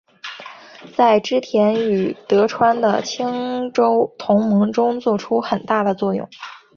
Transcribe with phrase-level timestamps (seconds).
[0.97, 6.27] 在织田与德川的清洲同盟中作出很大的作用。